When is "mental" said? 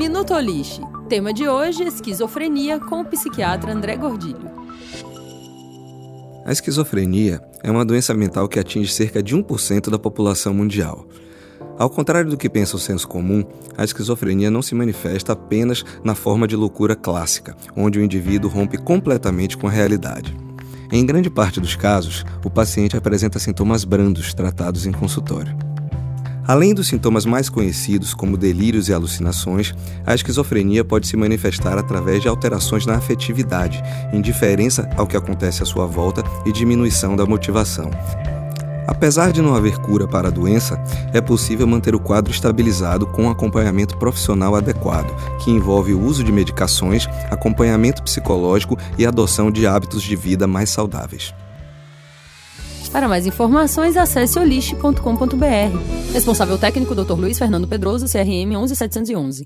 8.14-8.48